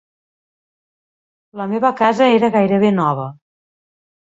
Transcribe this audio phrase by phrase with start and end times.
[1.61, 3.31] La meva casa era gairebé nova.